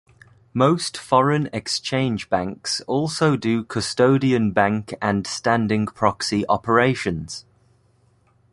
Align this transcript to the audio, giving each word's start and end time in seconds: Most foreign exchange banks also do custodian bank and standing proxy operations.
Most 0.55 0.97
foreign 0.97 1.47
exchange 1.53 2.27
banks 2.27 2.81
also 2.87 3.35
do 3.37 3.63
custodian 3.63 4.51
bank 4.51 4.95
and 4.99 5.27
standing 5.27 5.85
proxy 5.85 6.43
operations. 6.49 7.45